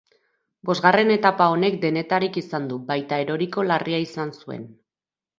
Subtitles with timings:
[0.67, 4.65] Bosgarren etapa honek denetarik izan du, baita eroriko larria izan zuen.